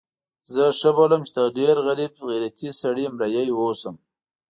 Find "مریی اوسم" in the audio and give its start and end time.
3.17-3.95